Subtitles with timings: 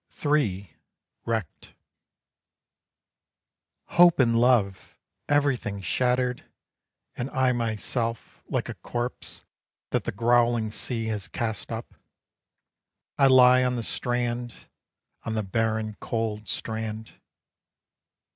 [0.25, 0.75] III.
[1.25, 1.75] WRECKED.
[3.85, 4.97] Hope and love!
[5.29, 6.43] everything shattered
[7.15, 9.43] And I myself, like a corpse
[9.91, 11.93] That the growling sea has cast up,
[13.19, 14.65] I lie on the strand,
[15.23, 17.11] On the barren cold strand.